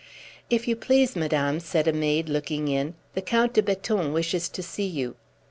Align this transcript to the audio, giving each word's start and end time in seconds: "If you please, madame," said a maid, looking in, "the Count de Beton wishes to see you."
"If 0.49 0.67
you 0.67 0.75
please, 0.75 1.15
madame," 1.15 1.59
said 1.59 1.87
a 1.87 1.93
maid, 1.93 2.27
looking 2.27 2.67
in, 2.67 2.95
"the 3.13 3.21
Count 3.21 3.53
de 3.53 3.61
Beton 3.61 4.13
wishes 4.13 4.49
to 4.49 4.63
see 4.63 4.87
you." 4.87 5.15